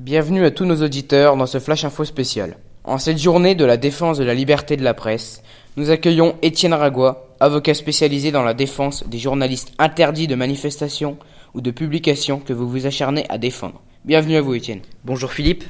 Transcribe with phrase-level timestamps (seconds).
[0.00, 2.56] Bienvenue à tous nos auditeurs dans ce Flash Info spécial.
[2.84, 5.42] En cette journée de la défense de la liberté de la presse,
[5.76, 11.18] nous accueillons Étienne Ragois, avocat spécialisé dans la défense des journalistes interdits de manifestation
[11.52, 13.82] ou de publication que vous vous acharnez à défendre.
[14.04, 14.82] Bienvenue à vous Étienne.
[15.04, 15.64] Bonjour Philippe.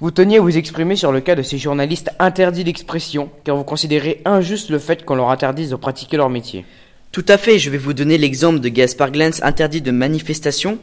[0.00, 3.64] Vous teniez à vous exprimer sur le cas de ces journalistes interdits d'expression car vous
[3.64, 6.66] considérez injuste le fait qu'on leur interdise de pratiquer leur métier.
[7.12, 10.78] Tout à fait, je vais vous donner l'exemple de Gaspard Glens interdit de manifestation.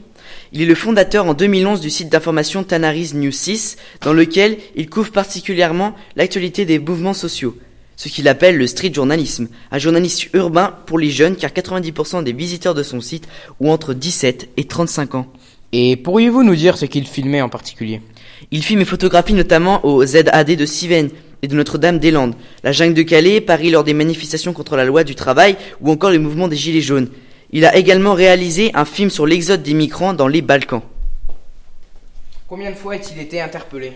[0.52, 4.90] Il est le fondateur en 2011 du site d'information Tanaris News 6, dans lequel il
[4.90, 7.58] couvre particulièrement l'actualité des mouvements sociaux,
[7.96, 12.34] ce qu'il appelle le street journalisme, un journaliste urbain pour les jeunes car 90% des
[12.34, 13.30] visiteurs de son site
[13.62, 15.28] ont entre 17 et 35 ans.
[15.72, 18.02] Et pourriez-vous nous dire ce qu'il filmait en particulier?
[18.52, 21.10] Il filme et photographie notamment au ZAD de Siven
[21.48, 25.16] et de Notre-Dame-des-Landes, la jungle de Calais, Paris lors des manifestations contre la loi du
[25.16, 27.08] travail ou encore le mouvement des Gilets jaunes.
[27.52, 30.82] Il a également réalisé un film sur l'exode des migrants dans les Balkans.
[32.50, 33.94] Combien de fois a-t-il été interpellé?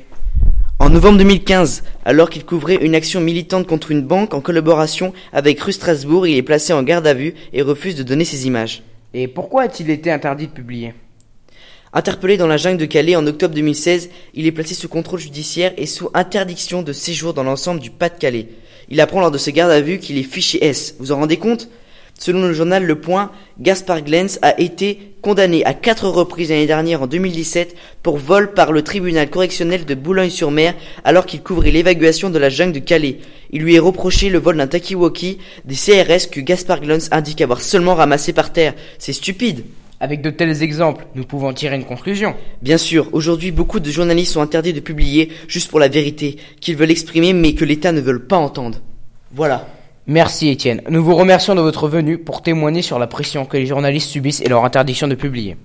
[0.79, 5.59] En novembre 2015, alors qu'il couvrait une action militante contre une banque en collaboration avec
[5.59, 8.81] Rue Strasbourg, il est placé en garde à vue et refuse de donner ses images.
[9.13, 10.93] Et pourquoi a-t-il été interdit de publier?
[11.93, 15.73] Interpellé dans la jungle de Calais en octobre 2016, il est placé sous contrôle judiciaire
[15.75, 18.47] et sous interdiction de séjour dans l'ensemble du Pas-de-Calais.
[18.89, 20.95] Il apprend lors de ce garde à vue qu'il est fiché S.
[20.99, 21.67] Vous en rendez compte?
[22.17, 27.01] Selon le journal Le Point, Gaspard Glens a été condamné à quatre reprises l'année dernière
[27.01, 32.39] en 2017 pour vol par le tribunal correctionnel de Boulogne-sur-Mer alors qu'il couvrait l'évacuation de
[32.39, 33.17] la jungle de Calais.
[33.51, 37.59] Il lui est reproché le vol d'un Takiwoki des CRS que Gaspard Glens indique avoir
[37.59, 38.75] seulement ramassé par terre.
[38.97, 39.65] C'est stupide.
[40.01, 42.33] Avec de tels exemples, nous pouvons tirer une conclusion.
[42.63, 46.75] Bien sûr, aujourd'hui beaucoup de journalistes sont interdits de publier juste pour la vérité, qu'ils
[46.75, 48.79] veulent exprimer mais que l'État ne veut pas entendre.
[49.31, 49.67] Voilà.
[50.07, 50.81] Merci Étienne.
[50.89, 54.41] Nous vous remercions de votre venue pour témoigner sur la pression que les journalistes subissent
[54.41, 55.55] et leur interdiction de publier.